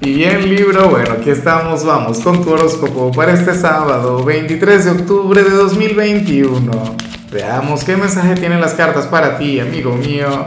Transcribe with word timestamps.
Y 0.00 0.12
bien 0.12 0.54
Libra, 0.54 0.84
bueno, 0.84 1.12
aquí 1.12 1.30
estamos, 1.30 1.82
vamos 1.82 2.20
con 2.20 2.44
tu 2.44 2.52
horóscopo 2.52 3.10
para 3.12 3.32
este 3.32 3.54
sábado, 3.54 4.22
23 4.24 4.84
de 4.84 4.90
octubre 4.90 5.42
de 5.42 5.50
2021. 5.50 6.70
Veamos 7.32 7.82
qué 7.82 7.96
mensaje 7.96 8.34
tienen 8.34 8.60
las 8.60 8.74
cartas 8.74 9.06
para 9.06 9.38
ti, 9.38 9.58
amigo 9.58 9.94
mío. 9.96 10.44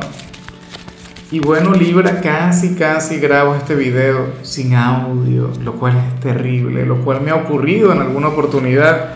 Y 1.32 1.40
bueno 1.40 1.74
Libra, 1.74 2.22
casi, 2.22 2.76
casi 2.76 3.20
grabo 3.20 3.56
este 3.56 3.74
video 3.74 4.34
sin 4.44 4.76
audio, 4.76 5.52
lo 5.64 5.74
cual 5.74 5.98
es 5.98 6.20
terrible, 6.20 6.86
lo 6.86 7.04
cual 7.04 7.22
me 7.22 7.32
ha 7.32 7.36
ocurrido 7.36 7.92
en 7.92 8.02
alguna 8.02 8.28
oportunidad 8.28 9.16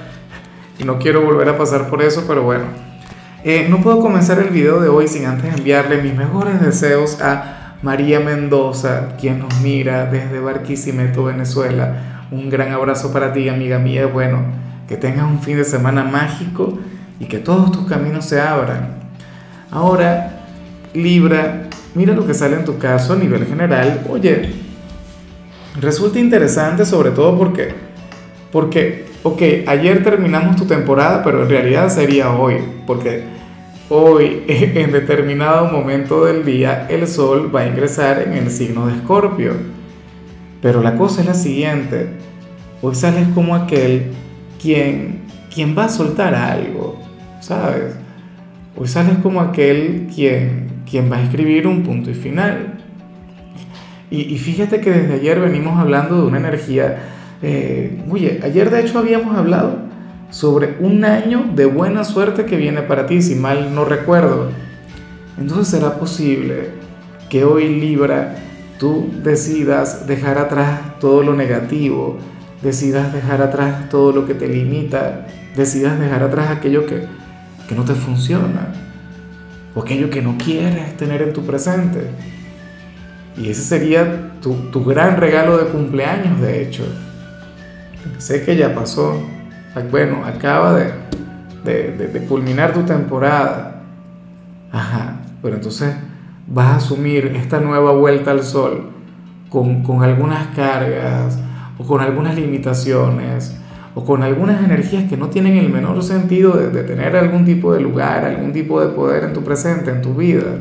y 0.80 0.84
no 0.84 0.98
quiero 0.98 1.22
volver 1.22 1.50
a 1.50 1.58
pasar 1.60 1.90
por 1.90 2.02
eso, 2.02 2.26
pero 2.28 2.42
bueno. 2.42 2.66
Eh, 3.44 3.68
no 3.70 3.82
puedo 3.82 4.00
comenzar 4.00 4.40
el 4.40 4.50
video 4.50 4.80
de 4.80 4.90
hoy 4.90 5.08
sin 5.08 5.26
antes 5.26 5.56
enviarle 5.56 6.02
mis 6.02 6.16
mejores 6.16 6.60
deseos 6.60 7.22
a 7.22 7.63
María 7.84 8.22
Mendoza, 8.22 9.18
quien 9.20 9.40
nos 9.40 9.60
mira 9.60 10.06
desde 10.06 10.40
Barquisimeto, 10.40 11.26
Venezuela. 11.26 12.28
Un 12.32 12.50
gran 12.50 12.72
abrazo 12.72 13.12
para 13.12 13.34
ti, 13.34 13.50
amiga 13.50 13.78
mía. 13.78 14.08
Bueno, 14.08 14.40
que 14.88 14.96
tengas 14.96 15.26
un 15.26 15.42
fin 15.42 15.58
de 15.58 15.66
semana 15.66 16.06
mágico 16.06 16.80
y 17.20 17.26
que 17.26 17.40
todos 17.40 17.74
tus 17.74 17.86
caminos 17.86 18.24
se 18.24 18.40
abran. 18.40 18.88
Ahora, 19.70 20.46
Libra, 20.94 21.64
mira 21.94 22.14
lo 22.14 22.26
que 22.26 22.34
sale 22.34 22.56
en 22.56 22.64
tu 22.64 22.78
caso 22.78 23.14
a 23.14 23.16
nivel 23.18 23.46
general. 23.46 24.02
Oye, 24.10 24.54
resulta 25.82 26.20
interesante 26.20 26.86
sobre 26.86 27.12
todo 27.12 27.38
porque, 27.38 27.76
porque, 28.54 29.08
ok, 29.24 29.42
ayer 29.68 30.02
terminamos 30.04 30.56
tu 30.56 30.64
temporada, 30.64 31.22
pero 31.22 31.44
en 31.44 31.50
realidad 31.50 31.90
sería 31.90 32.32
hoy, 32.32 32.60
porque 32.88 33.24
Hoy, 33.90 34.44
en 34.48 34.92
determinado 34.92 35.68
momento 35.68 36.26
del 36.26 36.46
día, 36.46 36.88
el 36.90 37.08
Sol 37.08 37.54
va 37.54 37.62
a 37.62 37.68
ingresar 37.68 38.22
en 38.22 38.34
el 38.34 38.50
signo 38.50 38.88
de 38.88 38.96
Escorpio. 38.96 39.54
Pero 40.62 40.82
la 40.82 40.96
cosa 40.96 41.22
es 41.22 41.28
la 41.28 41.34
siguiente. 41.34 42.08
Hoy 42.82 42.96
sales 42.96 43.28
como 43.36 43.56
aquel 43.56 44.12
quien, 44.62 45.24
quien 45.54 45.78
va 45.78 45.86
a 45.86 45.90
soltar 45.90 46.34
algo, 46.34 47.00
¿sabes? 47.42 47.96
Hoy 48.78 48.88
sales 48.88 49.18
como 49.22 49.42
aquel 49.42 50.08
quien, 50.14 50.84
quien 50.90 51.12
va 51.12 51.18
a 51.18 51.24
escribir 51.24 51.68
un 51.68 51.84
punto 51.84 52.10
y 52.10 52.14
final. 52.14 52.80
Y, 54.10 54.38
fíjate 54.38 54.80
que 54.80 54.92
desde 54.92 55.16
ayer 55.16 55.40
venimos 55.40 55.80
hablando 55.80 56.22
de 56.22 56.28
una 56.28 56.38
energía... 56.38 57.00
Eh, 57.42 58.00
oye, 58.10 58.40
ayer 58.44 58.70
de 58.70 58.82
hecho 58.82 59.00
habíamos 59.00 59.36
hablado 59.36 59.83
sobre 60.34 60.78
un 60.80 61.06
año 61.06 61.46
de 61.54 61.66
buena 61.68 62.04
suerte 62.04 62.46
que 62.46 62.58
viene 62.58 62.82
para 62.82 63.06
ti, 63.06 63.22
si 63.22 63.36
mal 63.36 63.76
no 63.76 63.86
recuerdo. 63.86 64.50
Entonces 65.38 65.68
será 65.68 66.00
posible 66.00 66.72
que 67.30 67.44
hoy 67.44 67.80
Libra 67.80 68.38
tú 68.80 69.12
decidas 69.22 70.08
dejar 70.08 70.40
atrás 70.40 71.00
todo 71.00 71.22
lo 71.22 71.36
negativo, 71.36 72.18
decidas 72.64 73.14
dejar 73.14 73.44
atrás 73.44 73.90
todo 73.90 74.12
lo 74.12 74.26
que 74.26 74.34
te 74.34 74.48
limita, 74.48 75.28
decidas 75.56 76.00
dejar 76.00 76.24
atrás 76.24 76.50
aquello 76.50 76.88
que, 76.88 77.06
que 77.70 77.76
no 77.76 77.86
te 77.86 77.94
funciona 77.94 78.74
o 79.76 79.82
aquello 79.82 80.10
que 80.10 80.24
no 80.24 80.36
quieres 80.40 80.98
tener 80.98 81.22
en 81.22 81.34
tu 81.34 81.46
presente. 81.46 82.10
Y 83.38 83.50
ese 83.50 83.62
sería 83.62 84.32
tu, 84.42 84.56
tu 84.72 84.84
gran 84.84 85.18
regalo 85.18 85.60
de 85.60 85.66
cumpleaños, 85.66 86.42
de 86.42 86.64
hecho. 86.64 86.86
Sé 88.18 88.44
que 88.44 88.56
ya 88.56 88.74
pasó, 88.74 89.22
bueno, 89.82 90.24
acaba 90.26 90.76
de, 90.76 90.92
de, 91.64 92.26
culminar 92.28 92.74
tu 92.74 92.84
temporada. 92.84 93.82
Ajá, 94.72 95.22
pero 95.42 95.56
entonces 95.56 95.96
vas 96.48 96.68
a 96.68 96.76
asumir 96.76 97.34
esta 97.36 97.60
nueva 97.60 97.92
vuelta 97.94 98.32
al 98.32 98.44
sol 98.44 98.90
con, 99.50 99.84
con 99.84 100.04
algunas 100.04 100.48
cargas 100.56 101.40
o 101.78 101.86
con 101.86 102.02
algunas 102.02 102.36
limitaciones 102.36 103.58
o 103.96 104.04
con 104.04 104.24
algunas 104.24 104.64
energías 104.64 105.08
que 105.10 105.18
no 105.18 105.30
tienen 105.30 105.58
el 105.58 105.70
menor 105.70 106.02
sentido 106.04 106.54
de, 106.54 106.70
de, 106.70 106.84
tener 106.84 107.16
algún 107.16 107.46
tipo 107.46 107.74
de 107.74 107.82
lugar, 107.82 108.26
algún 108.26 108.52
tipo 108.52 108.82
de 108.82 108.88
poder 108.90 109.24
en 109.24 109.34
tu 109.34 109.44
presente, 109.44 109.92
en 109.92 110.02
tu 110.02 110.16
vida. 110.16 110.58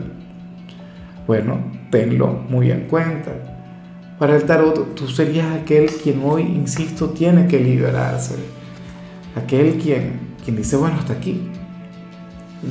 Bueno, 1.26 1.58
tenlo 1.90 2.28
muy 2.48 2.70
en 2.70 2.82
cuenta. 2.88 3.30
Para 4.18 4.36
el 4.36 4.44
tarot, 4.44 4.94
tú 4.94 5.08
serías 5.08 5.46
aquel 5.54 5.86
quien 5.86 6.20
hoy, 6.24 6.42
insisto, 6.42 7.10
tiene 7.10 7.46
que 7.46 7.58
liberarse 7.58 8.61
aquel 9.36 9.78
quien, 9.78 10.34
quien 10.44 10.56
dice, 10.56 10.76
bueno, 10.76 10.96
hasta 10.98 11.14
aquí. 11.14 11.50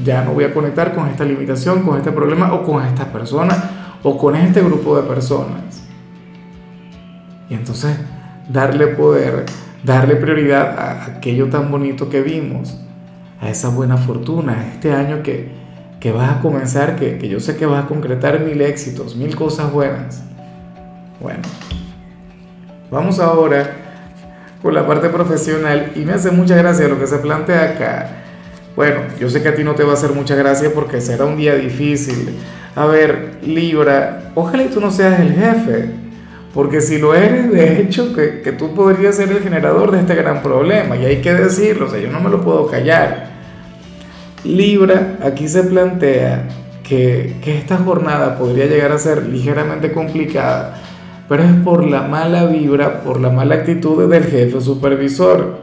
Ya 0.03 0.23
no 0.23 0.33
voy 0.33 0.45
a 0.45 0.53
conectar 0.53 0.93
con 0.95 1.07
esta 1.07 1.25
limitación, 1.25 1.83
con 1.83 1.97
este 1.97 2.11
problema 2.11 2.53
o 2.53 2.63
con 2.63 2.85
esta 2.85 3.11
persona 3.11 3.97
o 4.03 4.17
con 4.17 4.35
este 4.35 4.61
grupo 4.61 4.95
de 4.95 5.03
personas. 5.03 5.83
Y 7.49 7.53
entonces 7.53 7.97
darle 8.47 8.87
poder, 8.87 9.45
darle 9.83 10.15
prioridad 10.15 10.79
a 10.79 11.05
aquello 11.17 11.49
tan 11.49 11.69
bonito 11.69 12.09
que 12.09 12.21
vimos, 12.21 12.77
a 13.41 13.49
esa 13.49 13.69
buena 13.69 13.97
fortuna, 13.97 14.53
a 14.53 14.67
este 14.67 14.93
año 14.93 15.23
que, 15.23 15.51
que 15.99 16.11
vas 16.11 16.37
a 16.37 16.41
comenzar, 16.41 16.95
que, 16.95 17.17
que 17.17 17.27
yo 17.27 17.39
sé 17.39 17.57
que 17.57 17.65
vas 17.65 17.83
a 17.83 17.87
concretar 17.87 18.39
mil 18.39 18.61
éxitos, 18.61 19.15
mil 19.15 19.35
cosas 19.35 19.71
buenas. 19.73 20.23
Bueno, 21.19 21.41
vamos 22.89 23.19
ahora 23.19 23.80
con 24.61 24.73
la 24.73 24.85
parte 24.85 25.09
profesional 25.09 25.91
y 25.95 25.99
me 25.99 26.13
hace 26.13 26.31
mucha 26.31 26.55
gracia 26.55 26.87
lo 26.87 26.99
que 26.99 27.07
se 27.07 27.17
plantea 27.17 27.63
acá. 27.63 28.09
Bueno, 28.75 29.01
yo 29.19 29.29
sé 29.29 29.41
que 29.41 29.49
a 29.49 29.55
ti 29.55 29.63
no 29.63 29.75
te 29.75 29.83
va 29.83 29.91
a 29.91 29.93
hacer 29.95 30.11
mucha 30.11 30.35
gracia 30.35 30.71
porque 30.73 31.01
será 31.01 31.25
un 31.25 31.37
día 31.37 31.55
difícil. 31.55 32.37
A 32.75 32.85
ver, 32.85 33.39
Libra, 33.43 34.31
ojalá 34.35 34.63
y 34.63 34.67
tú 34.67 34.79
no 34.79 34.91
seas 34.91 35.19
el 35.19 35.33
jefe, 35.33 35.89
porque 36.53 36.79
si 36.79 36.97
lo 36.97 37.13
eres, 37.13 37.51
de 37.51 37.81
hecho, 37.81 38.13
que, 38.15 38.41
que 38.41 38.53
tú 38.53 38.73
podrías 38.73 39.17
ser 39.17 39.29
el 39.29 39.41
generador 39.41 39.91
de 39.91 39.99
este 39.99 40.15
gran 40.15 40.41
problema, 40.41 40.95
y 40.95 41.05
hay 41.05 41.21
que 41.21 41.33
decirlo, 41.33 41.87
o 41.87 41.89
sea, 41.89 41.99
yo 41.99 42.09
no 42.09 42.21
me 42.21 42.29
lo 42.29 42.41
puedo 42.41 42.67
callar. 42.67 43.29
Libra, 44.45 45.17
aquí 45.21 45.49
se 45.49 45.63
plantea 45.63 46.47
que, 46.81 47.35
que 47.43 47.57
esta 47.57 47.77
jornada 47.77 48.37
podría 48.37 48.67
llegar 48.67 48.93
a 48.93 48.97
ser 48.97 49.27
ligeramente 49.27 49.91
complicada 49.91 50.81
pero 51.31 51.43
es 51.43 51.53
por 51.63 51.87
la 51.87 52.01
mala 52.01 52.43
vibra, 52.43 53.03
por 53.03 53.21
la 53.21 53.29
mala 53.29 53.55
actitud 53.55 54.05
del 54.09 54.25
jefe 54.25 54.59
supervisor. 54.59 55.59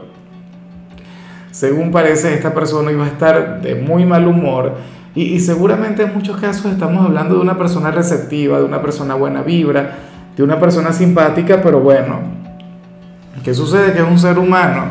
Según 1.51 1.91
parece, 1.91 2.33
esta 2.33 2.55
persona 2.55 2.91
iba 2.91 3.05
a 3.05 3.09
estar 3.09 3.61
de 3.61 3.75
muy 3.75 4.03
mal 4.03 4.27
humor 4.27 4.77
y, 5.13 5.39
seguramente 5.39 6.01
en 6.01 6.15
muchos 6.15 6.37
casos 6.37 6.71
estamos 6.71 7.05
hablando 7.05 7.35
de 7.35 7.41
una 7.41 7.55
persona 7.55 7.91
receptiva, 7.91 8.57
de 8.57 8.63
una 8.63 8.81
persona 8.81 9.13
buena 9.13 9.43
vibra, 9.43 9.91
de 10.35 10.41
una 10.41 10.59
persona 10.59 10.91
simpática, 10.91 11.61
pero 11.61 11.81
bueno, 11.81 12.19
¿qué 13.43 13.53
sucede? 13.53 13.93
Que 13.93 13.99
es 13.99 14.07
un 14.09 14.17
ser 14.17 14.39
humano 14.39 14.85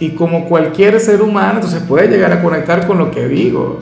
y 0.00 0.12
como 0.12 0.46
cualquier 0.46 0.98
ser 1.00 1.20
humano, 1.20 1.56
entonces 1.56 1.82
puede 1.82 2.08
llegar 2.08 2.32
a 2.32 2.42
conectar 2.42 2.86
con 2.86 2.96
lo 2.96 3.10
que 3.10 3.28
digo. 3.28 3.80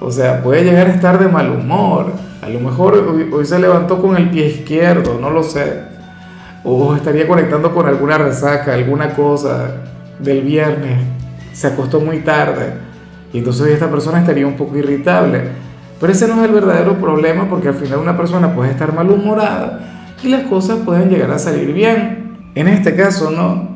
O 0.00 0.10
sea, 0.10 0.42
puede 0.42 0.64
llegar 0.64 0.86
a 0.86 0.94
estar 0.94 1.18
de 1.18 1.28
mal 1.28 1.50
humor 1.50 2.06
a 2.44 2.48
lo 2.50 2.60
mejor 2.60 2.94
hoy, 3.32 3.46
se 3.46 3.58
levantó 3.58 4.02
con 4.02 4.18
el 4.18 4.28
pie 4.28 4.48
izquierdo, 4.48 5.18
no 5.18 5.30
lo 5.30 5.42
sé. 5.42 5.80
O 6.62 6.94
estaría 6.94 7.26
conectando 7.26 7.72
con 7.72 7.86
alguna 7.86 8.18
resaca, 8.18 8.74
alguna 8.74 9.14
cosa 9.14 9.76
del 10.18 10.42
viernes. 10.42 10.98
Se 11.54 11.68
acostó 11.68 12.00
muy 12.00 12.18
tarde. 12.18 12.74
Y 13.32 13.38
entonces 13.38 13.68
esta 13.68 13.90
persona 13.90 14.20
estaría 14.20 14.46
un 14.46 14.56
poco 14.56 14.76
irritable. 14.76 15.40
Pero 15.98 16.12
ese 16.12 16.28
no 16.28 16.42
es 16.42 16.48
el 16.48 16.54
verdadero 16.54 17.00
problema 17.00 17.48
porque 17.48 17.68
al 17.68 17.74
final 17.74 18.00
una 18.00 18.14
persona 18.14 18.54
puede 18.54 18.72
estar 18.72 18.92
malhumorada 18.92 19.80
y 20.22 20.28
las 20.28 20.42
cosas 20.42 20.80
pueden 20.84 21.08
llegar 21.08 21.30
a 21.30 21.38
salir 21.38 21.72
bien. 21.72 22.50
En 22.54 22.68
este 22.68 22.94
caso 22.94 23.30
no. 23.30 23.74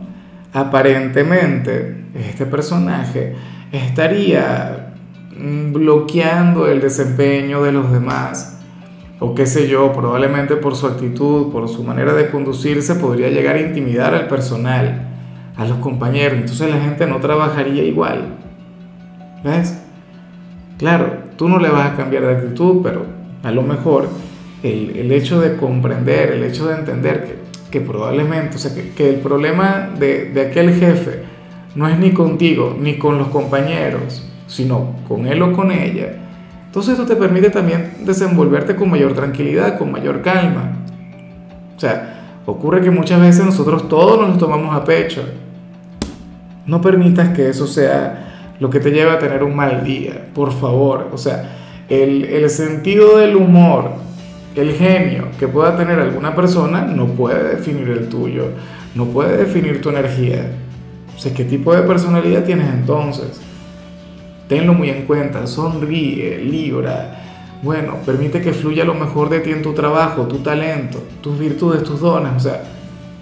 Aparentemente 0.52 2.04
este 2.14 2.44
personaje 2.44 3.34
estaría 3.72 4.92
bloqueando 5.38 6.66
el 6.68 6.82
desempeño 6.82 7.62
de 7.62 7.72
los 7.72 7.90
demás 7.92 8.57
o 9.20 9.34
qué 9.34 9.46
sé 9.46 9.68
yo, 9.68 9.92
probablemente 9.92 10.56
por 10.56 10.76
su 10.76 10.86
actitud, 10.86 11.50
por 11.50 11.68
su 11.68 11.82
manera 11.82 12.14
de 12.14 12.30
conducirse, 12.30 12.94
podría 12.94 13.28
llegar 13.28 13.56
a 13.56 13.60
intimidar 13.60 14.15
al 14.15 14.28
personal, 14.28 15.09
a 15.56 15.65
los 15.65 15.78
compañeros. 15.78 16.38
Entonces 16.38 16.70
la 16.70 16.80
gente 16.80 17.06
no 17.06 17.18
trabajaría 17.18 17.82
igual. 17.82 18.36
¿Ves? 19.42 19.82
Claro, 20.78 21.18
tú 21.36 21.48
no 21.48 21.59
le 21.59 21.68
vas 21.68 21.92
a 21.92 21.97
cambiar 21.97 22.26
de 22.26 22.36
actitud, 22.36 22.80
pero 22.82 23.06
a 23.42 23.50
lo 23.50 23.62
mejor 23.62 24.09
el, 24.62 24.97
el 24.97 25.10
hecho 25.10 25.41
de 25.41 25.56
comprender, 25.56 26.30
el 26.30 26.44
hecho 26.44 26.68
de 26.68 26.76
entender 26.76 27.24
que, 27.24 27.38
que 27.71 27.84
probablemente, 27.84 28.56
o 28.56 28.59
sea, 28.59 28.72
que, 28.72 28.91
que 28.91 29.10
el 29.10 29.16
problema 29.16 29.91
de, 29.98 30.26
de 30.26 30.42
aquel 30.42 30.74
jefe 30.74 31.22
no 31.74 31.88
es 31.88 31.98
ni 31.98 32.12
contigo, 32.12 32.76
ni 32.78 32.98
con 32.98 33.18
los 33.18 33.28
compañeros, 33.28 34.28
sino 34.47 34.97
con 35.09 35.26
él 35.26 35.42
o 35.42 35.53
con 35.53 35.72
ella 35.72 36.28
entonces 36.68 36.92
esto 36.92 37.04
te 37.04 37.16
permite 37.16 37.50
también 37.50 37.94
desenvolverte 38.04 38.76
con 38.76 38.91
mayor 38.91 39.15
tranquilidad, 39.15 39.76
con 39.76 39.91
mayor 39.91 40.22
calma. 40.22 40.72
O 41.76 41.80
sea, 41.80 42.42
ocurre 42.47 42.80
que 42.80 42.91
muchas 42.91 43.20
veces 43.20 43.44
nosotros 43.44 43.88
todos 43.88 44.28
nos 44.28 44.38
tomamos 44.38 44.76
a 44.76 44.84
pecho. 44.84 45.22
No 46.66 46.80
permitas 46.80 47.30
que 47.30 47.48
eso 47.48 47.66
sea 47.66 48.54
lo 48.60 48.68
que 48.68 48.80
te 48.80 48.91
lleve 48.91 49.10
a 49.10 49.18
tener 49.18 49.42
un 49.42 49.56
mal 49.56 49.82
día, 49.82 50.28
por 50.34 50.53
favor. 50.53 51.09
O 51.12 51.18
sea, 51.18 51.56
el, 51.88 52.24
el 52.24 52.50
sentido 52.50 53.18
del 53.18 53.34
humor 53.34 54.09
el 54.60 54.74
genio 54.74 55.28
que 55.38 55.47
pueda 55.47 55.76
tener 55.76 55.98
alguna 56.00 56.34
persona 56.34 56.82
no 56.82 57.06
puede 57.06 57.56
definir 57.56 57.88
el 57.91 58.09
tuyo, 58.09 58.50
no 58.94 59.06
puede 59.06 59.36
definir 59.36 59.80
tu 59.80 59.91
energía. 59.91 60.50
O 61.16 61.18
sea, 61.18 61.32
¿qué 61.32 61.44
tipo 61.44 61.74
de 61.74 61.82
personalidad 61.82 62.44
tienes 62.44 62.68
entonces? 62.72 63.41
Tenlo 64.48 64.74
muy 64.74 64.91
en 64.91 65.04
cuenta, 65.04 65.47
sonríe, 65.47 66.39
libra. 66.39 67.22
Bueno, 67.62 67.97
permite 68.06 68.41
que 68.41 68.53
fluya 68.53 68.84
lo 68.84 68.95
mejor 68.95 69.28
de 69.28 69.41
ti 69.41 69.50
en 69.50 69.62
tu 69.62 69.74
trabajo, 69.74 70.22
tu 70.22 70.39
talento, 70.39 71.03
tus 71.21 71.39
virtudes, 71.39 71.83
tus 71.83 72.00
dones. 72.00 72.33
O 72.36 72.41
sea, 72.41 72.62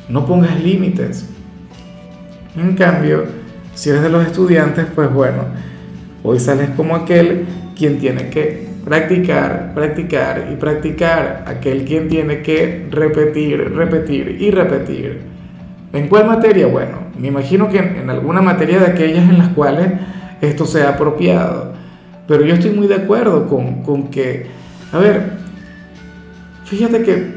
no 0.08 0.24
pongas 0.24 0.62
límites. 0.62 1.28
En 2.56 2.74
cambio, 2.74 3.24
si 3.74 3.90
eres 3.90 4.02
de 4.02 4.08
los 4.08 4.24
estudiantes, 4.24 4.86
pues 4.94 5.12
bueno, 5.12 5.44
hoy 6.22 6.38
sales 6.38 6.70
como 6.76 6.96
aquel 6.96 7.44
quien 7.76 7.98
tiene 7.98 8.30
que 8.30 8.66
practicar, 8.84 9.72
practicar 9.74 10.48
y 10.52 10.56
practicar, 10.56 11.44
aquel 11.46 11.84
quien 11.84 12.08
tiene 12.08 12.40
que 12.40 12.86
repetir, 12.90 13.74
repetir 13.74 14.36
y 14.40 14.50
repetir. 14.52 15.22
¿En 15.92 16.08
cuál 16.08 16.26
materia? 16.26 16.68
Bueno, 16.68 16.98
me 17.18 17.28
imagino 17.28 17.68
que 17.68 17.78
en, 17.78 18.08
alguna 18.08 18.40
materia 18.42 18.78
de 18.78 18.86
aquellas 18.86 19.28
en 19.28 19.38
las 19.38 19.48
cuales 19.48 19.88
esto 20.40 20.66
sea 20.66 20.90
apropiado. 20.90 21.72
Pero 22.26 22.44
yo 22.44 22.54
estoy 22.54 22.72
muy 22.72 22.86
de 22.86 22.96
acuerdo 22.96 23.46
con, 23.46 23.82
con 23.82 24.08
que, 24.08 24.46
a 24.92 24.98
ver, 24.98 25.32
fíjate 26.64 27.02
que 27.02 27.36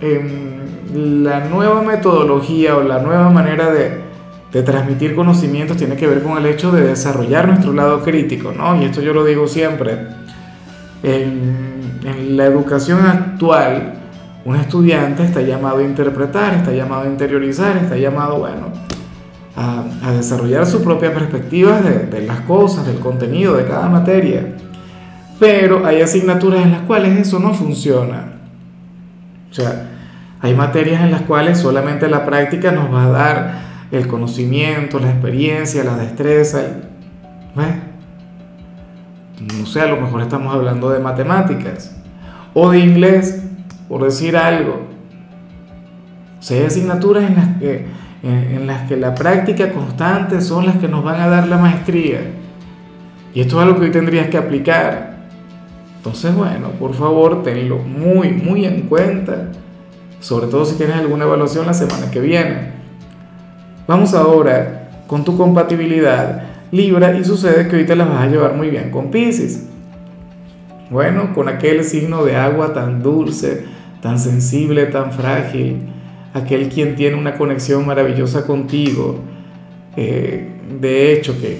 em, 0.00 1.24
la 1.24 1.40
nueva 1.46 1.82
metodología 1.82 2.76
o 2.76 2.82
la 2.82 3.00
nueva 3.00 3.30
manera 3.30 3.70
de, 3.70 4.08
de 4.52 4.62
transmitir 4.62 5.14
conocimientos 5.14 5.76
tiene 5.76 5.96
que 5.96 6.06
ver 6.06 6.22
con 6.22 6.36
el 6.38 6.46
hecho 6.46 6.72
de 6.72 6.82
desarrollar 6.82 7.48
nuestro 7.48 7.72
lado 7.72 8.02
crítico, 8.02 8.52
¿no? 8.52 8.80
Y 8.80 8.84
esto 8.84 9.00
yo 9.00 9.12
lo 9.12 9.24
digo 9.24 9.46
siempre. 9.46 9.98
En, 11.02 12.00
en, 12.04 12.36
la 12.36 12.46
educación 12.46 13.04
actual, 13.06 13.94
un 14.44 14.56
estudiante 14.56 15.22
está 15.22 15.42
llamado 15.42 15.78
a 15.78 15.82
interpretar, 15.82 16.54
está 16.54 16.72
llamado 16.72 17.02
a 17.02 17.06
interiorizar, 17.06 17.76
está 17.76 17.96
llamado, 17.96 18.38
bueno, 18.38 18.72
a, 19.58 19.84
a 20.04 20.12
desarrollar 20.12 20.64
su 20.66 20.84
propia 20.84 21.12
perspectiva 21.12 21.80
de, 21.80 22.06
de 22.06 22.26
las 22.26 22.40
cosas, 22.42 22.86
del 22.86 23.00
contenido, 23.00 23.56
de 23.56 23.64
cada 23.64 23.88
materia. 23.88 24.54
Pero 25.40 25.84
hay 25.84 26.00
asignaturas 26.00 26.64
en 26.64 26.70
las 26.70 26.82
cuales 26.82 27.18
eso 27.18 27.40
no 27.40 27.52
funciona. 27.52 28.34
O 29.50 29.54
sea, 29.54 29.90
hay 30.40 30.54
materias 30.54 31.02
en 31.02 31.10
las 31.10 31.22
cuales 31.22 31.58
solamente 31.58 32.08
la 32.08 32.24
práctica 32.24 32.70
nos 32.70 32.92
va 32.92 33.06
a 33.06 33.10
dar 33.10 33.58
el 33.90 34.06
conocimiento, 34.06 35.00
la 35.00 35.10
experiencia, 35.10 35.82
la 35.82 35.96
destreza. 35.96 36.60
¿Ves? 37.56 37.66
No 39.58 39.66
sé, 39.66 39.80
a 39.80 39.86
lo 39.86 40.00
mejor 40.00 40.20
estamos 40.20 40.54
hablando 40.54 40.90
de 40.90 41.00
matemáticas 41.00 41.96
o 42.54 42.70
de 42.70 42.78
inglés, 42.78 43.42
por 43.88 44.04
decir 44.04 44.36
algo. 44.36 44.86
O 46.38 46.42
sea, 46.42 46.58
hay 46.58 46.66
asignaturas 46.66 47.24
en 47.24 47.34
las 47.34 47.56
que, 47.58 47.86
en, 48.22 48.66
las 48.66 48.88
que 48.88 48.96
la 48.96 49.14
práctica 49.14 49.72
constante 49.72 50.40
son 50.40 50.66
las 50.66 50.76
que 50.76 50.88
nos 50.88 51.04
van 51.04 51.20
a 51.20 51.28
dar 51.28 51.48
la 51.48 51.58
maestría. 51.58 52.20
Y 53.34 53.40
esto 53.40 53.56
es 53.56 53.66
algo 53.66 53.78
que 53.78 53.86
hoy 53.86 53.90
tendrías 53.90 54.28
que 54.28 54.36
aplicar. 54.36 55.18
Entonces, 55.96 56.34
bueno, 56.34 56.70
por 56.78 56.94
favor, 56.94 57.42
tenlo 57.42 57.78
muy, 57.78 58.30
muy 58.30 58.64
en 58.64 58.82
cuenta. 58.82 59.50
Sobre 60.20 60.48
todo 60.48 60.64
si 60.64 60.76
tienes 60.76 60.96
alguna 60.96 61.24
evaluación 61.24 61.66
la 61.66 61.74
semana 61.74 62.10
que 62.10 62.20
viene. 62.20 62.72
Vamos 63.86 64.14
ahora 64.14 64.90
con 65.06 65.24
tu 65.24 65.36
compatibilidad 65.36 66.48
Libra 66.70 67.16
y 67.16 67.24
sucede 67.24 67.66
que 67.66 67.76
hoy 67.76 67.86
te 67.86 67.96
la 67.96 68.04
vas 68.04 68.22
a 68.22 68.26
llevar 68.26 68.54
muy 68.54 68.68
bien 68.68 68.90
con 68.90 69.10
Pisces. 69.10 69.66
Bueno, 70.90 71.32
con 71.34 71.48
aquel 71.48 71.82
signo 71.82 72.24
de 72.24 72.36
agua 72.36 72.74
tan 72.74 73.02
dulce, 73.02 73.64
tan 74.02 74.18
sensible, 74.18 74.86
tan 74.86 75.12
frágil, 75.12 75.88
aquel 76.34 76.68
quien 76.68 76.96
tiene 76.96 77.16
una 77.16 77.36
conexión 77.36 77.86
maravillosa 77.86 78.46
contigo. 78.46 79.16
Eh, 79.96 80.48
de 80.80 81.12
hecho, 81.12 81.38
que 81.40 81.58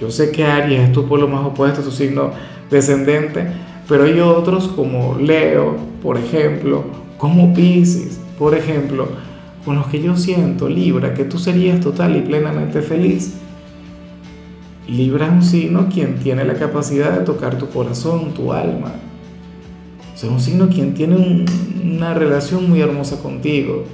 yo 0.00 0.10
sé 0.10 0.30
que 0.30 0.44
Aries 0.44 0.80
es 0.80 0.92
tu 0.92 1.06
polo 1.06 1.28
más 1.28 1.44
opuesto, 1.44 1.82
tu 1.82 1.90
signo 1.90 2.30
descendente, 2.70 3.46
pero 3.88 4.04
hay 4.04 4.20
otros 4.20 4.68
como 4.68 5.16
Leo, 5.18 5.76
por 6.02 6.16
ejemplo, 6.18 6.84
como 7.16 7.52
Pisces, 7.54 8.20
por 8.38 8.54
ejemplo, 8.54 9.08
con 9.64 9.76
los 9.76 9.86
que 9.88 10.00
yo 10.00 10.16
siento, 10.16 10.68
Libra, 10.68 11.14
que 11.14 11.24
tú 11.24 11.38
serías 11.38 11.80
total 11.80 12.16
y 12.16 12.20
plenamente 12.20 12.80
feliz. 12.80 13.34
Libra 14.88 15.26
es 15.26 15.32
un 15.32 15.42
signo 15.42 15.88
quien 15.92 16.18
tiene 16.18 16.44
la 16.44 16.54
capacidad 16.54 17.18
de 17.18 17.24
tocar 17.24 17.58
tu 17.58 17.68
corazón, 17.68 18.32
tu 18.34 18.52
alma. 18.52 18.92
es 20.14 20.24
un 20.24 20.40
signo 20.40 20.68
quien 20.68 20.94
tiene 20.94 21.46
una 21.84 22.14
relación 22.14 22.70
muy 22.70 22.80
hermosa 22.80 23.20
contigo. 23.20 23.84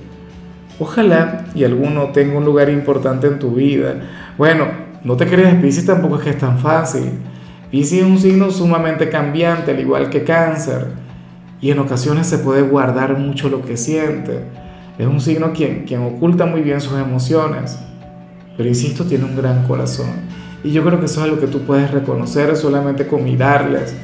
Ojalá 0.79 1.47
y 1.55 1.65
alguno 1.65 2.09
tenga 2.09 2.39
un 2.39 2.45
lugar 2.45 2.69
importante 2.69 3.27
en 3.27 3.39
tu 3.39 3.53
vida. 3.53 3.95
Bueno, 4.37 4.67
no 5.05 5.17
te 5.17 5.27
creas, 5.27 5.55
Pisces 5.57 5.87
tampoco 5.87 6.17
es 6.17 6.23
que 6.23 6.31
es 6.31 6.39
tan 6.39 6.59
fácil. 6.59 7.11
Pisces 7.71 8.01
es 8.01 8.05
un 8.05 8.19
signo 8.19 8.51
sumamente 8.51 9.09
cambiante, 9.09 9.71
al 9.71 9.81
igual 9.81 10.11
que 10.11 10.25
cáncer. 10.25 10.89
Y 11.61 11.71
en 11.71 11.79
ocasiones 11.79 12.27
se 12.27 12.39
puede 12.39 12.63
guardar 12.63 13.17
mucho 13.19 13.49
lo 13.49 13.63
que 13.63 13.77
siente 13.77 14.43
es 14.99 15.07
un 15.07 15.21
signo 15.21 15.53
quien, 15.53 15.85
quien 15.85 16.03
oculta 16.03 16.47
muy 16.47 16.63
bien 16.63 16.81
sus 16.81 16.99
emociones, 16.99 17.79
pero 18.57 18.69
insisto, 18.69 19.05
tiene 19.05 19.25
un 19.25 19.37
gran 19.37 19.67
corazón. 19.67 20.07
Y 20.63 20.71
yo 20.71 20.85
creo 20.85 21.01
que 21.01 21.07
eso 21.07 21.21
es 21.21 21.25
algo 21.25 21.41
que 21.41 21.49
tú 21.49 21.63
puedes 21.63 21.91
reconocer 21.91 22.57
solamente 22.57 23.07
con 23.07 23.25
mirarles. 23.25 23.95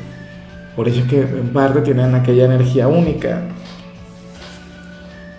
Por 0.74 0.88
ello 0.88 1.02
es 1.02 1.08
que 1.08 1.20
en 1.20 1.52
parte 1.52 1.80
tienen 1.82 2.14
aquella 2.14 2.46
energía 2.46 2.88
única. 2.88 3.42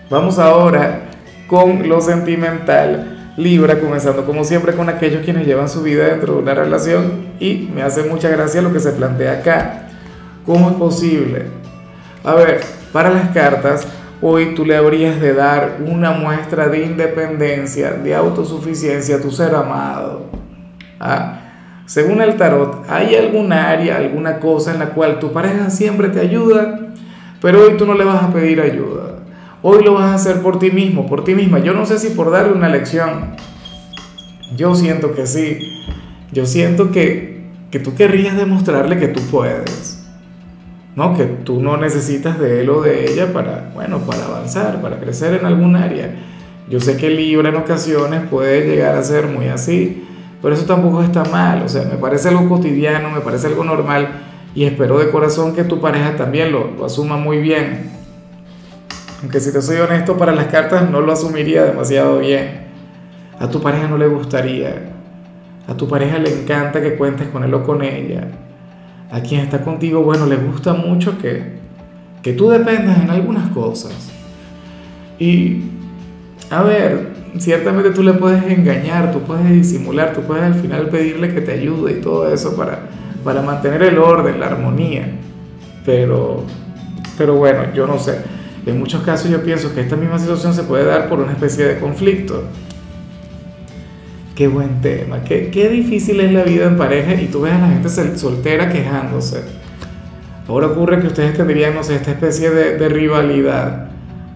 Vamos 0.09 0.39
ahora 0.39 1.09
con 1.51 1.89
lo 1.89 1.99
sentimental. 1.99 3.33
Libra, 3.35 3.79
comenzando 3.79 4.25
como 4.25 4.45
siempre 4.45 4.73
con 4.73 4.87
aquellos 4.87 5.23
quienes 5.23 5.45
llevan 5.45 5.67
su 5.67 5.83
vida 5.83 6.05
dentro 6.05 6.33
de 6.33 6.39
una 6.39 6.53
relación 6.53 7.33
y 7.39 7.69
me 7.75 7.83
hace 7.83 8.03
mucha 8.03 8.29
gracia 8.29 8.61
lo 8.61 8.71
que 8.71 8.79
se 8.79 8.93
plantea 8.93 9.33
acá. 9.33 9.87
¿Cómo 10.45 10.69
es 10.69 10.75
posible? 10.77 11.45
A 12.23 12.35
ver, 12.35 12.61
para 12.93 13.09
las 13.09 13.29
cartas, 13.29 13.85
Hoy 14.23 14.53
tú 14.53 14.67
le 14.67 14.75
habrías 14.75 15.19
de 15.19 15.33
dar 15.33 15.79
una 15.83 16.11
muestra 16.11 16.67
de 16.67 16.85
independencia, 16.85 17.93
de 17.93 18.13
autosuficiencia 18.13 19.15
a 19.15 19.19
tu 19.19 19.31
ser 19.31 19.55
amado. 19.55 20.27
¿Ah? 20.99 21.39
Según 21.87 22.21
el 22.21 22.37
tarot, 22.37 22.85
¿hay 22.87 23.15
alguna 23.15 23.69
área, 23.69 23.97
alguna 23.97 24.39
cosa 24.39 24.73
en 24.73 24.79
la 24.79 24.89
cual 24.89 25.17
tu 25.17 25.33
pareja 25.33 25.71
siempre 25.71 26.09
te 26.09 26.19
ayuda, 26.19 26.91
pero 27.41 27.63
hoy 27.63 27.77
tú 27.77 27.87
no 27.87 27.95
le 27.95 28.03
vas 28.03 28.21
a 28.21 28.31
pedir 28.31 28.61
ayuda? 28.61 29.20
Hoy 29.63 29.83
lo 29.83 29.93
vas 29.93 30.11
a 30.11 30.15
hacer 30.15 30.41
por 30.41 30.59
ti 30.59 30.71
mismo, 30.71 31.05
por 31.05 31.23
ti 31.23 31.35
misma. 31.35 31.59
Yo 31.59 31.73
no 31.73 31.85
sé 31.85 31.99
si 31.99 32.09
por 32.09 32.31
darle 32.31 32.53
una 32.53 32.69
lección. 32.69 33.35
Yo 34.55 34.75
siento 34.75 35.13
que 35.13 35.27
sí. 35.27 35.59
Yo 36.31 36.45
siento 36.45 36.91
que, 36.91 37.43
que 37.69 37.79
tú 37.79 37.93
querrías 37.93 38.37
demostrarle 38.37 38.97
que 38.97 39.07
tú 39.07 39.21
puedes. 39.29 40.01
¿no? 40.95 41.15
Que 41.15 41.25
tú 41.25 41.61
no 41.61 41.77
necesitas 41.77 42.39
de 42.39 42.61
él 42.61 42.69
o 42.69 42.81
de 42.81 43.11
ella 43.11 43.31
para, 43.33 43.71
bueno, 43.73 43.99
para 43.99 44.25
avanzar, 44.25 44.81
para 44.81 44.99
crecer 44.99 45.33
en 45.35 45.45
algún 45.45 45.75
área. 45.75 46.15
Yo 46.69 46.79
sé 46.79 46.97
que 46.97 47.09
Libra 47.09 47.49
en 47.49 47.55
ocasiones 47.55 48.23
puede 48.29 48.67
llegar 48.67 48.95
a 48.95 49.03
ser 49.03 49.27
muy 49.27 49.47
así, 49.47 50.07
pero 50.41 50.53
eso 50.53 50.65
tampoco 50.65 51.03
está 51.03 51.23
mal, 51.25 51.63
o 51.63 51.69
sea, 51.69 51.83
me 51.83 51.97
parece 51.97 52.29
algo 52.29 52.47
cotidiano, 52.47 53.09
me 53.11 53.21
parece 53.21 53.47
algo 53.47 53.63
normal 53.63 54.07
y 54.55 54.63
espero 54.63 54.97
de 54.99 55.09
corazón 55.09 55.53
que 55.53 55.63
tu 55.63 55.79
pareja 55.79 56.15
también 56.15 56.51
lo, 56.51 56.71
lo 56.71 56.85
asuma 56.85 57.17
muy 57.17 57.39
bien. 57.39 58.00
Aunque 59.21 59.39
si 59.39 59.51
te 59.51 59.61
soy 59.61 59.77
honesto, 59.77 60.17
para 60.17 60.33
las 60.33 60.45
cartas 60.45 60.89
no 60.89 61.01
lo 61.01 61.11
asumiría 61.11 61.63
demasiado 61.63 62.19
bien. 62.19 62.67
A 63.39 63.49
tu 63.49 63.61
pareja 63.61 63.87
no 63.87 63.97
le 63.97 64.07
gustaría. 64.07 64.93
A 65.67 65.75
tu 65.75 65.87
pareja 65.87 66.17
le 66.17 66.41
encanta 66.41 66.81
que 66.81 66.95
cuentes 66.95 67.27
con 67.27 67.43
él 67.43 67.53
o 67.53 67.63
con 67.63 67.83
ella 67.83 68.27
a 69.11 69.19
quien 69.19 69.41
está 69.41 69.61
contigo, 69.61 70.01
bueno, 70.03 70.25
le 70.25 70.37
gusta 70.37 70.73
mucho 70.73 71.17
que, 71.17 71.43
que 72.23 72.31
tú 72.31 72.49
dependas 72.49 73.01
en 73.01 73.09
algunas 73.09 73.49
cosas. 73.51 73.91
Y, 75.19 75.63
a 76.49 76.63
ver, 76.63 77.09
ciertamente 77.37 77.91
tú 77.91 78.03
le 78.03 78.13
puedes 78.13 78.41
engañar, 78.45 79.11
tú 79.11 79.19
puedes 79.19 79.49
disimular, 79.51 80.13
tú 80.13 80.21
puedes 80.21 80.43
al 80.43 80.55
final 80.55 80.87
pedirle 80.87 81.33
que 81.33 81.41
te 81.41 81.51
ayude 81.51 81.99
y 81.99 82.01
todo 82.01 82.33
eso 82.33 82.55
para, 82.55 82.87
para 83.23 83.41
mantener 83.41 83.83
el 83.83 83.97
orden, 83.97 84.39
la 84.39 84.47
armonía. 84.47 85.11
Pero, 85.85 86.45
pero 87.17 87.35
bueno, 87.35 87.63
yo 87.75 87.85
no 87.87 87.99
sé. 87.99 88.21
En 88.65 88.79
muchos 88.79 89.01
casos 89.03 89.29
yo 89.29 89.41
pienso 89.43 89.73
que 89.73 89.81
esta 89.81 89.95
misma 89.95 90.19
situación 90.19 90.53
se 90.53 90.63
puede 90.63 90.85
dar 90.85 91.09
por 91.09 91.19
una 91.19 91.31
especie 91.31 91.65
de 91.65 91.79
conflicto. 91.79 92.43
Qué 94.35 94.47
buen 94.47 94.81
tema, 94.81 95.23
qué, 95.23 95.49
qué 95.51 95.69
difícil 95.69 96.19
es 96.19 96.31
la 96.31 96.43
vida 96.43 96.65
en 96.65 96.77
pareja 96.77 97.13
y 97.13 97.27
tú 97.27 97.41
ves 97.41 97.53
a 97.53 97.59
la 97.59 97.69
gente 97.69 97.89
soltera 97.89 98.69
quejándose. 98.69 99.43
Ahora 100.47 100.67
ocurre 100.67 100.99
que 100.99 101.07
ustedes 101.07 101.35
tendrían, 101.35 101.75
no 101.75 101.83
sé, 101.83 101.95
esta 101.95 102.11
especie 102.11 102.49
de, 102.49 102.77
de 102.77 102.89
rivalidad, 102.89 103.89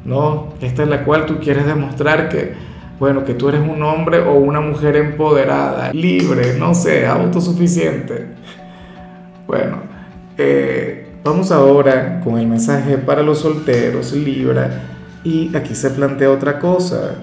¿no? 0.05 0.53
Esta 0.61 0.83
es 0.83 0.89
la 0.89 1.03
cual 1.03 1.25
tú 1.25 1.39
quieres 1.39 1.65
demostrar 1.65 2.29
que, 2.29 2.53
bueno, 2.99 3.25
que 3.25 3.33
tú 3.33 3.49
eres 3.49 3.61
un 3.61 3.81
hombre 3.83 4.19
o 4.19 4.33
una 4.33 4.61
mujer 4.61 4.95
empoderada, 4.95 5.91
libre, 5.93 6.57
no 6.57 6.73
sé, 6.73 7.05
autosuficiente. 7.05 8.27
Bueno, 9.47 9.77
eh, 10.37 11.04
vamos 11.25 11.51
ahora 11.51 12.21
con 12.23 12.37
el 12.37 12.45
mensaje 12.45 12.99
para 12.99 13.23
los 13.23 13.39
solteros, 13.39 14.13
Libra, 14.13 14.83
y 15.23 15.53
aquí 15.55 15.73
se 15.73 15.89
plantea 15.89 16.29
otra 16.29 16.59
cosa. 16.59 17.15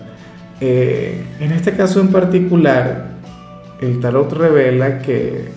Eh, 0.61 1.25
en 1.39 1.53
este 1.53 1.77
caso 1.77 2.01
en 2.01 2.09
particular, 2.09 3.07
el 3.81 4.01
tarot 4.01 4.33
revela 4.33 4.99
que, 4.99 5.51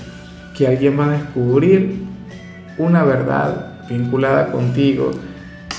que 0.56 0.68
alguien 0.68 1.00
va 1.00 1.06
a 1.06 1.18
descubrir 1.18 2.04
una 2.78 3.04
verdad 3.04 3.80
vinculada 3.90 4.52
contigo 4.52 5.10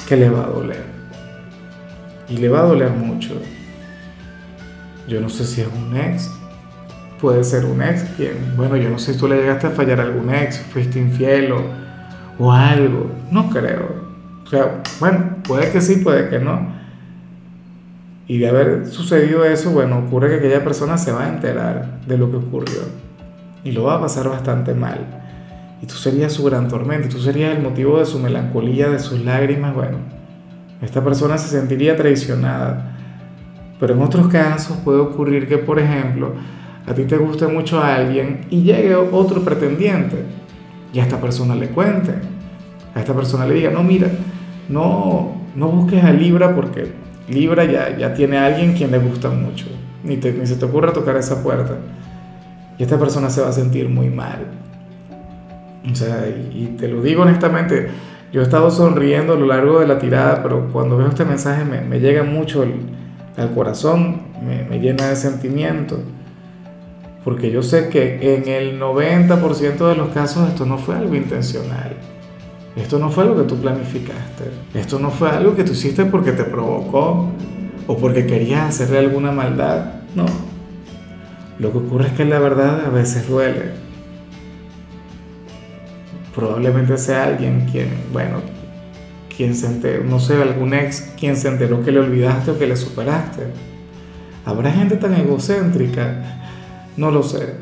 que 0.09 0.17
le 0.17 0.29
va 0.29 0.43
a 0.43 0.49
doler. 0.49 0.85
Y 2.29 2.39
le 2.39 2.49
va 2.49 2.61
a 2.61 2.65
doler 2.65 2.91
mucho. 2.91 3.41
Yo 5.07 5.21
no 5.21 5.29
sé 5.29 5.45
si 5.45 5.61
es 5.61 5.69
un 5.69 5.97
ex, 5.97 6.29
puede 7.21 7.45
ser 7.45 7.65
un 7.65 7.81
ex 7.81 8.03
quien, 8.17 8.57
bueno, 8.57 8.77
yo 8.77 8.91
no 8.91 8.99
sé 8.99 9.13
si 9.13 9.21
tú 9.21 9.29
le 9.29 9.37
llegaste 9.37 9.69
a 9.69 9.71
fallar 9.71 10.01
a 10.01 10.03
algún 10.03 10.35
ex, 10.35 10.59
fuiste 10.59 10.99
infiel 10.99 11.53
o, 11.53 11.86
o 12.39 12.53
algo, 12.53 13.11
no 13.31 13.49
creo. 13.51 14.07
O 14.45 14.49
sea, 14.49 14.83
bueno, 15.01 15.37
puede 15.47 15.71
que 15.73 15.81
sí, 15.81 15.97
puede 15.97 16.29
que 16.29 16.39
no. 16.39 16.75
Y 18.29 18.39
de 18.39 18.49
haber 18.49 18.87
sucedido 18.87 19.45
eso, 19.45 19.71
bueno, 19.71 19.99
ocurre 19.99 20.29
que 20.29 20.37
aquella 20.37 20.65
persona 20.65 20.99
se 20.99 21.13
va 21.13 21.25
a 21.25 21.29
enterar 21.29 22.01
de 22.07 22.19
lo 22.19 22.31
que 22.31 22.37
ocurrió 22.37 22.81
y 23.65 23.73
lo 23.73 23.85
va 23.85 23.97
a 23.97 24.01
pasar 24.01 24.29
bastante 24.29 24.75
mal. 24.75 24.99
Y 25.83 25.87
tú 25.87 25.95
serías 25.95 26.33
su 26.33 26.45
gran 26.45 26.69
tormento, 26.69 27.09
tú 27.09 27.19
serías 27.19 27.57
el 27.57 27.63
motivo 27.63 27.99
de 27.99 28.05
su 28.05 28.19
melancolía, 28.19 28.89
de 28.89 28.99
sus 28.99 29.25
lágrimas. 29.25 29.75
Bueno, 29.75 29.99
esta 30.83 31.03
persona 31.05 31.39
se 31.39 31.49
sentiría 31.49 31.97
traicionada. 31.97 32.97
Pero 33.79 33.95
en 33.95 34.03
otros 34.03 34.29
casos 34.29 34.77
puede 34.79 35.01
ocurrir 35.01 35.47
que, 35.49 35.59
por 35.59 35.79
ejemplo, 35.79 36.33
a 36.87 36.95
ti 36.95 37.05
te 37.05 37.17
guste 37.17 37.47
mucho 37.47 37.81
a 37.81 37.95
alguien 37.95 38.47
y 38.49 38.63
llegue 38.63 38.95
otro 38.95 39.43
pretendiente 39.43 40.25
y 40.97 40.99
a 40.99 41.03
esta 41.03 41.21
persona 41.21 41.55
le 41.55 41.69
cuente, 41.69 42.11
a 42.95 43.01
esta 43.01 43.13
persona 43.13 43.45
le 43.45 43.53
diga, 43.53 43.71
no, 43.71 43.83
mira, 43.83 44.09
no, 44.71 45.43
no 45.55 45.69
busques 45.69 46.03
a 46.03 46.11
Libra 46.11 46.55
porque 46.55 46.91
Libra 47.29 47.67
ya, 47.67 47.95
ya 47.99 48.15
tiene 48.15 48.39
a 48.39 48.47
alguien 48.47 48.73
quien 48.73 48.91
le 48.91 48.99
gusta 48.99 49.29
mucho, 49.29 49.67
ni, 50.03 50.17
ni 50.17 50.47
se 50.47 50.57
te 50.57 50.65
ocurra 50.65 50.95
tocar 50.95 51.15
esa 51.19 51.43
puerta. 51.43 51.75
Y 52.79 52.83
esta 52.83 52.99
persona 52.99 53.29
se 53.29 53.43
va 53.43 53.49
a 53.49 53.53
sentir 53.53 53.91
muy 53.91 54.09
mal. 54.09 54.47
O 55.91 55.95
sea, 55.95 56.27
y, 56.29 56.75
te 56.79 56.89
lo 56.89 57.03
digo 57.03 57.25
honestamente, 57.25 57.89
yo 58.33 58.41
he 58.41 58.45
estado 58.45 58.71
sonriendo 58.71 59.35
a 59.35 59.37
lo 59.37 59.45
largo 59.45 59.81
de 59.81 59.87
la 59.87 59.99
tirada, 59.99 60.43
pero 60.43 60.71
cuando 60.73 60.97
veo 60.97 61.09
este 61.09 61.27
mensaje 61.27 61.67
me, 61.67 61.83
me 61.83 62.01
llega 62.01 62.23
mucho 62.23 62.65
al 63.37 63.55
corazón, 63.55 64.23
me, 64.43 64.65
me 64.65 64.81
llena 64.81 65.11
de 65.11 65.17
sentimiento 65.17 66.01
porque 67.27 67.51
yo 67.51 67.61
sé 67.61 67.89
que 67.89 68.37
en 68.37 68.47
el 68.47 68.81
90% 68.81 69.89
de 69.89 69.97
los 69.97 70.11
casos 70.11 70.49
esto 70.49 70.65
no 70.65 70.79
fue 70.79 70.95
algo 70.95 71.17
intencional. 71.17 71.97
Esto 72.77 73.01
no 73.01 73.11
fue 73.11 73.25
algo 73.25 73.39
que 73.39 73.49
tú 73.49 73.61
planificaste. 73.61 74.45
Esto 74.75 75.01
no 75.01 75.11
fue 75.11 75.31
algo 75.31 75.57
que 75.57 75.65
tú 75.65 75.73
hiciste 75.73 76.05
porque 76.05 76.31
te 76.31 76.45
provocó 76.45 77.29
o 77.89 77.97
porque 77.97 78.27
querías 78.27 78.69
hacerle 78.69 78.99
alguna 78.99 79.33
maldad. 79.33 80.03
No. 80.15 80.25
Lo 81.59 81.73
que 81.73 81.79
ocurre 81.79 82.07
es 82.07 82.13
que 82.13 82.25
la 82.25 82.39
verdad 82.39 82.87
a 82.87 82.91
veces 82.91 83.29
duele. 83.29 83.73
Probablemente 86.33 86.97
sea 86.97 87.25
alguien 87.25 87.67
quien, 87.73 87.89
bueno, 88.13 88.37
quien 89.37 89.57
se 89.57 89.67
enteró, 89.67 90.05
no 90.05 90.21
sé, 90.21 90.41
algún 90.41 90.75
ex 90.75 91.13
quien 91.19 91.37
se 91.37 91.49
enteró 91.49 91.83
que 91.83 91.91
le 91.91 91.99
olvidaste 91.99 92.53
o 92.53 92.59
que 92.61 92.69
le 92.69 92.77
superaste. 92.77 93.49
Habrá 94.45 94.71
gente 94.71 94.95
tan 94.95 95.13
egocéntrica 95.15 96.37
no 96.97 97.11
lo 97.11 97.23
sé. 97.23 97.55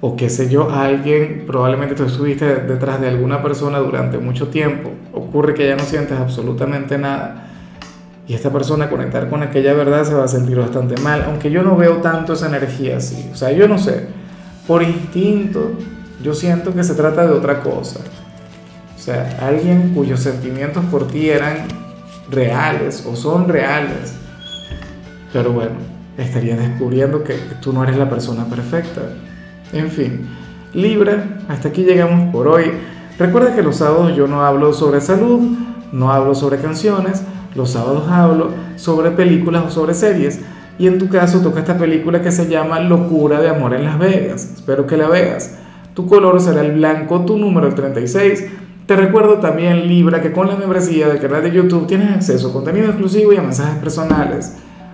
O 0.00 0.16
qué 0.16 0.28
sé 0.28 0.50
yo, 0.50 0.70
alguien, 0.70 1.44
probablemente 1.46 1.94
tú 1.94 2.04
estuviste 2.04 2.44
detrás 2.56 3.00
de 3.00 3.08
alguna 3.08 3.42
persona 3.42 3.78
durante 3.78 4.18
mucho 4.18 4.48
tiempo, 4.48 4.90
ocurre 5.12 5.54
que 5.54 5.66
ya 5.66 5.76
no 5.76 5.84
sientes 5.84 6.18
absolutamente 6.18 6.98
nada. 6.98 7.46
Y 8.26 8.34
esta 8.34 8.50
persona 8.50 8.90
conectar 8.90 9.28
con 9.28 9.42
aquella 9.42 9.72
verdad 9.74 10.04
se 10.04 10.14
va 10.14 10.24
a 10.24 10.28
sentir 10.28 10.58
bastante 10.58 11.00
mal, 11.00 11.24
aunque 11.26 11.50
yo 11.50 11.62
no 11.62 11.76
veo 11.76 11.98
tanto 11.98 12.34
esa 12.34 12.48
energía 12.48 12.98
así. 12.98 13.30
O 13.32 13.36
sea, 13.36 13.52
yo 13.52 13.66
no 13.68 13.78
sé, 13.78 14.06
por 14.66 14.82
instinto, 14.82 15.72
yo 16.22 16.34
siento 16.34 16.74
que 16.74 16.84
se 16.84 16.94
trata 16.94 17.26
de 17.26 17.32
otra 17.32 17.60
cosa. 17.60 18.00
O 18.96 18.98
sea, 18.98 19.38
alguien 19.42 19.92
cuyos 19.94 20.20
sentimientos 20.20 20.84
por 20.86 21.08
ti 21.08 21.28
eran 21.28 21.66
reales 22.30 23.06
o 23.06 23.16
son 23.16 23.48
reales. 23.48 24.14
Pero 25.32 25.52
bueno, 25.52 25.93
estarías 26.18 26.58
descubriendo 26.58 27.24
que 27.24 27.34
tú 27.60 27.72
no 27.72 27.82
eres 27.82 27.96
la 27.96 28.08
persona 28.08 28.44
perfecta. 28.44 29.02
En 29.72 29.90
fin, 29.90 30.26
Libra, 30.72 31.40
hasta 31.48 31.68
aquí 31.68 31.84
llegamos 31.84 32.32
por 32.32 32.48
hoy. 32.48 32.72
Recuerda 33.18 33.54
que 33.54 33.62
los 33.62 33.76
sábados 33.76 34.16
yo 34.16 34.26
no 34.26 34.44
hablo 34.44 34.72
sobre 34.72 35.00
salud, 35.00 35.40
no 35.92 36.12
hablo 36.12 36.34
sobre 36.34 36.58
canciones, 36.58 37.22
los 37.54 37.70
sábados 37.70 38.08
hablo 38.08 38.50
sobre 38.76 39.10
películas 39.12 39.64
o 39.66 39.70
sobre 39.70 39.94
series. 39.94 40.40
Y 40.78 40.88
en 40.88 40.98
tu 40.98 41.08
caso 41.08 41.40
toca 41.40 41.60
esta 41.60 41.78
película 41.78 42.20
que 42.20 42.32
se 42.32 42.48
llama 42.48 42.80
Locura 42.80 43.40
de 43.40 43.48
Amor 43.48 43.74
en 43.74 43.84
Las 43.84 43.98
Vegas. 43.98 44.54
Espero 44.56 44.86
que 44.86 44.96
la 44.96 45.08
veas. 45.08 45.56
Tu 45.94 46.06
color 46.06 46.40
será 46.40 46.62
el 46.62 46.72
blanco, 46.72 47.24
tu 47.24 47.38
número 47.38 47.68
el 47.68 47.74
36. 47.74 48.44
Te 48.86 48.96
recuerdo 48.96 49.38
también, 49.38 49.86
Libra, 49.86 50.20
que 50.20 50.32
con 50.32 50.48
la 50.48 50.56
membresía 50.56 51.08
del 51.08 51.20
canal 51.20 51.42
de 51.42 51.52
YouTube 51.52 51.86
tienes 51.86 52.10
acceso 52.10 52.48
a 52.48 52.52
contenido 52.52 52.88
exclusivo 52.88 53.32
y 53.32 53.36
a 53.36 53.42
mensajes 53.42 53.78
personales. 53.78 54.56